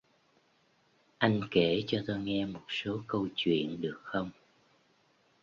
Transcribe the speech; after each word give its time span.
Anh 1.17 1.41
kể 1.51 1.83
cho 1.87 2.01
tôi 2.07 2.19
nghe 2.19 2.45
một 2.45 2.65
số 2.69 3.01
câu 3.07 3.27
chuyện 3.35 3.81
được 3.81 3.99
không 4.03 4.29